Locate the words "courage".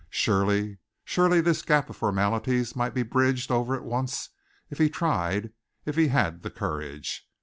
6.49-7.29